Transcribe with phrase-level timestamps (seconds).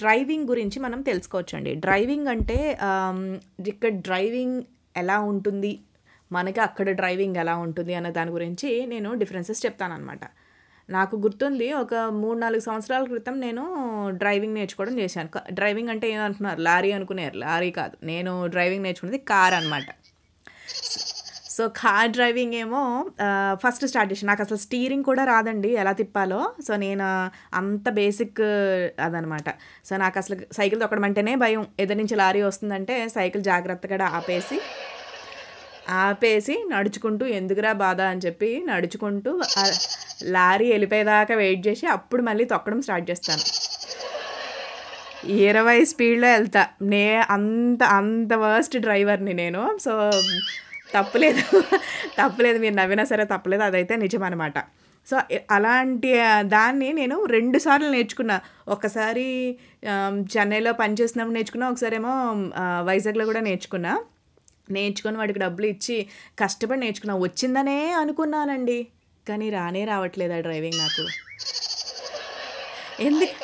[0.00, 1.72] Driving గురించి మనం తెలుసుకోవచ్చండి.
[1.74, 2.56] Driving అంటే
[3.72, 4.58] ఇక్కడ డ్రైవింగ్
[4.96, 5.78] ఎలా ఉంటుంది?
[6.32, 7.94] మనకి అక్కడ డ్రైవింగ్ ఎలా ఉంటుంది?
[7.94, 10.24] అన్న దాని గురించి నేను డిఫరెన్సెస్ చెప్తానమాట
[10.88, 13.62] నాకు గుర్తుంది ఒక మూడు నాలుగు సంవత్సరాల క్రితం నేను
[14.22, 15.30] డ్రైవింగ్ నేర్చుకోవడం చేశాను.
[15.52, 17.96] డ్రైవింగ్ అంటే ఏమనుకున్నారు లారీ అనుకునేరు లారీ కాదు.
[18.04, 19.88] నేను డ్రైవింగ్ నేర్చుకున్నది కార్ అనమాట
[21.56, 22.80] సో కార్ డ్రైవింగ్ ఏమో
[23.54, 26.40] ఫస్ట్ స్టార్ట్ చేసి నాకు అసలు స్టీరింగ్ కూడా రాదండి ఎలా తిప్పాలో.
[26.66, 27.06] సో నేను
[27.56, 28.40] అంత బేసిక్
[29.06, 29.48] అదనమాట.
[29.84, 31.66] సో నాకు అసలు సైకిల్ తొక్కడం అంటేనే భయం.
[31.80, 34.58] ఎదురు నుంచి లారీ వస్తుందంటే సైకిల్ జాగ్రత్తగా ఆపేసి
[36.02, 39.32] ఆపేసి నడుచుకుంటూ ఎందుకురా బాధ అని చెప్పి నడుచుకుంటూ
[40.36, 43.44] లారీ వెళ్ళిపోయేదాకా వెయిట్ చేసి అప్పుడు మళ్ళీ తొక్కడం స్టార్ట్ చేస్తాను.
[45.32, 46.62] ఇరవై స్పీడ్లో వెళ్తా.
[46.82, 49.62] నే అంత అంత వర్స్ట్ డ్రైవర్ని నేను.
[49.84, 49.92] సో
[50.94, 51.44] తప్పులేదు.
[52.18, 54.58] తప్పలేదు మీరు నవ్వినా సరే తప్పలేదు అదైతే నిజం అనమాట
[55.06, 55.16] సో
[55.50, 56.10] అలాంటి
[56.54, 58.36] దాన్ని నేను రెండు సార్లు నేర్చుకున్నా.
[58.68, 59.26] ఒకసారి
[60.34, 62.14] చెన్నైలో పనిచేసినప్పుడు నేర్చుకున్నా ఒకసారి ఏమో
[62.82, 63.92] వైజాగ్లో కూడా నేర్చుకున్నా.
[64.70, 65.96] నేర్చుకొని వాడికి డబ్బులు ఇచ్చి
[66.38, 67.16] కష్టపడి నేర్చుకున్నా.
[67.16, 68.78] వచ్చిందనే అనుకున్నానండి.
[69.28, 71.04] కానీ రానే రావట్లేదు ఆ డ్రైవింగ్ నాకు.
[73.02, 73.34] ఎందుకు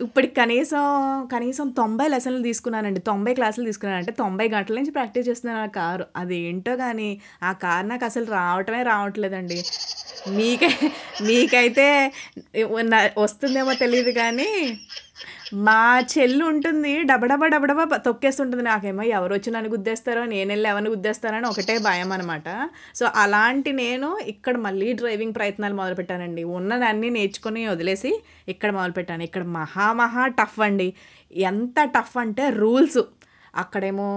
[0.00, 0.84] ఇప్పటికి కనీసం
[1.32, 3.00] కనీసం తొంభై లెసన్లు తీసుకున్నానండి.
[3.00, 3.98] తొంభై క్లాసులు తీసుకున్నాను.
[3.98, 6.06] అంటే తొంభై గంటల నుంచి ప్రాక్టీస్ చేస్తున్నాను ఆ కారు.
[6.16, 7.08] అది ఏంటో కానీ
[7.42, 9.58] ఆ కారు నాకు అసలు రావటమే రావట్లేదండి.
[10.28, 10.72] మీకై
[11.22, 11.88] మీకైతే
[13.18, 14.50] వస్తుందేమో తెలియదు కానీ
[15.52, 18.62] మా చెల్లి ఉంటుంది డబడబా డబడబా తొక్కేస్తుంటుంది.
[18.62, 22.48] నాకేమో ఎవరు వచ్చి నన్ను గుద్దేస్తారో నేను వెళ్ళి ఎవరిని గుద్దేస్తారని ఒకటే భయం అనమాట
[22.94, 26.44] సో అలాంటి నేను ఇక్కడ మళ్ళీ డ్రైవింగ్ ప్రయత్నాలు మొదలుపెట్టానండి.
[26.44, 28.12] ఉన్నదాన్ని నేర్చుకొని వదిలేసి
[28.48, 29.22] ఇక్కడ మొదలుపెట్టాను.
[29.22, 30.94] ఇక్కడ మహా మహా టఫ్ అండి.
[31.32, 33.00] ఎంత టఫ్ అంటే రూల్స్.
[33.56, 34.08] అక్కడేమో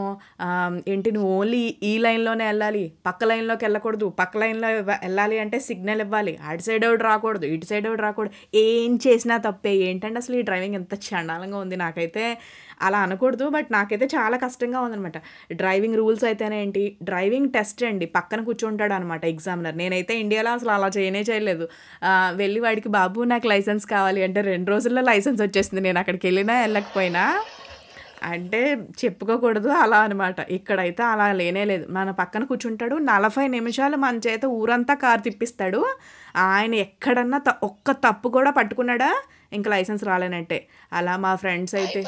[0.88, 6.34] ఏంటి నువ్వు ఓన్లీ ఈ లైన్లోనే వెళ్ళాలి పక్క లైన్లోకి వెళ్ళకూడదు పక్క లైన్లో వెళ్ళాలి అంటే సిగ్నల్ ఇవ్వాలి
[6.50, 9.73] అటు సైడ్ ఒకటి రాకూడదు ఇటు సైడ్ ఒకటి రాకూడదు ఏం చేసినా తప్పే.
[9.90, 11.75] ఏంటంటే అసలు ఈ డ్రైవింగ్ ఎంత చండాలంగా ఉంది.
[11.75, 12.25] నాకైతే
[12.81, 15.17] అలా అనకూడదు బట్ నాకైతే చాలా కష్టంగా ఉందనమాట
[15.62, 19.75] డ్రైవింగ్ రూల్స్ అయితేనే ఏంటి డ్రైవింగ్ టెస్ట్ అండి పక్కన కూర్చుంటాడు అనమాట ఎగ్జామినర్.
[19.78, 21.68] నేనైతే ఇండియాలో అసలు అలా చేయనే చేయలేదు.
[22.35, 25.81] వెళ్ళి వాడికి బాబు నాకు లైసెన్స్ కావాలి అంటే రెండు రోజుల్లో లైసెన్స్ వచ్చేసింది.
[25.81, 27.24] నేను అక్కడికి వెళ్ళినా వెళ్ళకపోయినా
[28.23, 28.73] అంటే
[29.06, 31.91] చెప్పుకోకూడదు అలా అనమాట ఇక్కడైతే అలా లేనే లేదు.
[31.91, 35.95] మన పక్కన కూర్చుంటాడు నలభై నిమిషాలు మన చేత ఊరంతా కారు తిప్పిస్తాడు.
[36.35, 39.23] ఆయన ఎక్కడన్నా త- ఒక్క తప్పు కూడా పట్టుకున్నాడా?
[39.53, 40.67] ఇంకా లైసెన్స్ రాలేనట్టే.
[40.94, 42.03] అలా మా ఫ్రెండ్స్ అయితే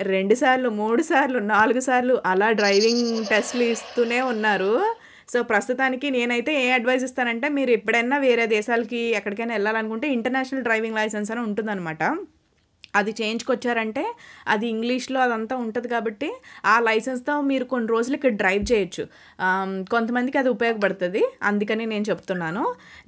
[0.00, 4.94] రెండు సార్లు మూడు సార్లు నాలుగు సార్లు అలా డ్రైవింగ్ టెస్ట్లు ఇస్తూనే ఉన్నారు.
[5.32, 11.30] సో ప్రస్తుతానికి నేనైతే ఏ అడ్వైజ్ ఇస్తానంటే మీరు ఎప్పుడైనా వేరే దేశాలకి ఎక్కడికైనా వెళ్ళాలనుకుంటే ఇంటర్నేషనల్ డ్రైవింగ్ లైసెన్స్
[11.30, 12.16] అని ఉంటుందన్నమాట.
[13.00, 14.04] అది చేయించుకొచ్చారంటే
[14.54, 16.28] అది ఇంగ్లీష్లో అదంతా ఉంటుంది కాబట్టి
[16.72, 19.04] ఆ లైసెన్స్తో మీరు కొన్ని రోజులు ఇక్కడ డ్రైవ్ చేయొచ్చు.
[19.94, 21.22] కొంతమందికి అది ఉపయోగపడుతుంది.
[21.50, 22.64] అందుకని నేను చెప్తున్నాను.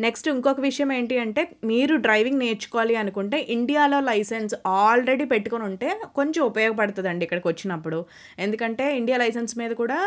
[0.06, 6.42] నెక్స్ట్ ఇంకొక విషయం ఏంటి అంటే మీరు డ్రైవింగ్ నేర్చుకోవాలి అనుకుంటే ఇండియాలో లైసెన్స్ ఆల్రెడీ పెట్టుకొని ఉంటే కొంచెం
[6.50, 7.98] ఉపయోగపడుతుందండి ఇక్కడికి వచ్చినప్పుడు.
[8.46, 9.98] ఎందుకంటే ఇండియా లైసెన్స్ మీద కూడా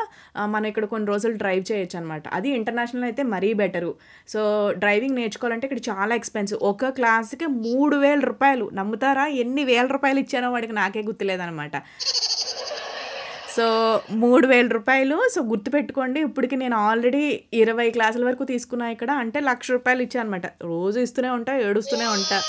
[0.54, 3.92] మనం ఇక్కడ కొన్ని రోజులు డ్రైవ్ చేయొచ్చు అనమాట అది ఇంటర్నేషనల్ అయితే మరీ బెటరు.
[4.34, 4.42] సో
[4.84, 6.60] డ్రైవింగ్ నేర్చుకోవాలంటే ఇక్కడ చాలా ఎక్స్పెన్సివ్.
[6.72, 8.66] ఒక క్లాస్కి మూడు వేల రూపాయలు.
[8.80, 9.26] నమ్ముతారా?
[9.44, 11.78] ఎన్ని వేల రూపాయలు ఇచ్చానో వాడికి నాకే గుర్తులేదనమాట
[13.56, 13.66] సో
[14.22, 15.18] మూడు వేల రూపాయలు.
[15.34, 17.22] సో గుర్తుపెట్టుకోండి ఇప్పటికి నేను ఆల్రెడీ
[17.54, 19.12] ఇరవై క్లాసుల వరకు తీసుకున్నా ఇక్కడ.
[19.24, 22.40] అంటే లక్ష రూపాయలు ఇచ్చాను అనమాట రోజు ఇస్తూనే ఉంటా ఏడుస్తూనే ఉంటా.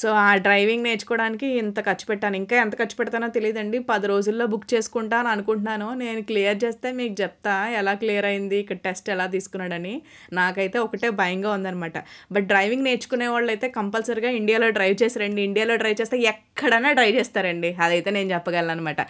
[0.00, 2.36] సో ఆ డ్రైవింగ్ నేర్చుకోవడానికి ఇంత ఖర్చు పెట్టాను.
[2.42, 5.88] ఇంకా ఎంత ఖర్చు పెడతానో తెలియదండి పది రోజుల్లో బుక్ చేసుకుంటాను అనుకుంటున్నాను.
[6.02, 9.94] నేను క్లియర్ చేస్తే మీకు చెప్తా ఎలా క్లియర్ అయింది ఇక్కడ టెస్ట్ ఎలా తీసుకున్నాడని.
[10.40, 11.96] నాకైతే ఒకటే భయంగా ఉందనమాట
[12.36, 15.42] బట్ డ్రైవింగ్ నేర్చుకునే వాళ్ళు అయితే కంపల్సరీగా ఇండియాలో డ్రైవ్ చేసి రండి.
[15.50, 17.72] ఇండియాలో డ్రైవ్ చేస్తే ఎక్కడైనా డ్రైవ్ చేస్తారండి.
[17.86, 19.00] అదైతే నేను చెప్పగలను అనమాట